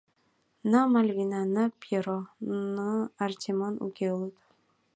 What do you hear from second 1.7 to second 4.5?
Пьеро, ны Артемон уке улыт.